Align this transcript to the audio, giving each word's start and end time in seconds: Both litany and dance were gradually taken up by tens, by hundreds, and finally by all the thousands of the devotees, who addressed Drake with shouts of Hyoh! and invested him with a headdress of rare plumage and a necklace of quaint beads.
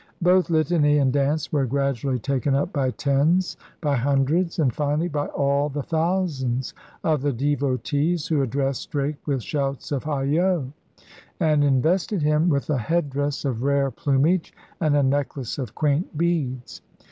Both 0.23 0.49
litany 0.49 0.97
and 0.97 1.13
dance 1.13 1.51
were 1.53 1.67
gradually 1.67 2.17
taken 2.17 2.55
up 2.55 2.73
by 2.73 2.89
tens, 2.89 3.55
by 3.81 3.97
hundreds, 3.97 4.57
and 4.57 4.73
finally 4.73 5.07
by 5.07 5.27
all 5.27 5.69
the 5.69 5.83
thousands 5.83 6.73
of 7.03 7.21
the 7.21 7.31
devotees, 7.31 8.25
who 8.25 8.41
addressed 8.41 8.89
Drake 8.89 9.17
with 9.27 9.43
shouts 9.43 9.91
of 9.91 10.05
Hyoh! 10.05 10.71
and 11.39 11.63
invested 11.63 12.23
him 12.23 12.49
with 12.49 12.67
a 12.71 12.79
headdress 12.79 13.45
of 13.45 13.61
rare 13.61 13.91
plumage 13.91 14.53
and 14.79 14.95
a 14.95 15.03
necklace 15.03 15.59
of 15.59 15.75
quaint 15.75 16.17
beads. 16.17 16.81